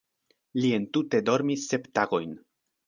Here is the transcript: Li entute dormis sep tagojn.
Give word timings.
Li 0.63 0.71
entute 0.79 1.21
dormis 1.31 1.71
sep 1.75 1.89
tagojn. 2.01 2.39